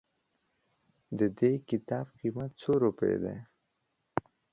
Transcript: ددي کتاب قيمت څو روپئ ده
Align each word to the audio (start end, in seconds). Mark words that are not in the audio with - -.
ددي 1.19 1.51
کتاب 1.69 2.05
قيمت 2.19 2.51
څو 2.61 2.71
روپئ 2.85 3.13
ده 3.23 3.35